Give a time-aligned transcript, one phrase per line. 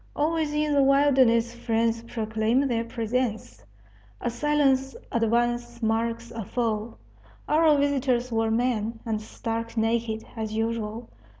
[0.15, 3.63] Always in the wilderness friends proclaim their presence;
[4.19, 6.97] a silent advance marks a foe.
[7.47, 11.07] Our visitors were men, and stark naked, as usual.